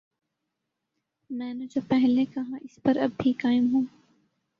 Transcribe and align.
میں 1.29 1.53
نے 1.53 1.65
جو 1.65 1.81
پہلے 1.89 2.25
کہا 2.25 2.57
،اس 2.61 2.79
پر 2.83 2.97
اب 2.97 3.09
بھی 3.17 3.33
قائم 3.33 3.67
ہوں 3.73 3.85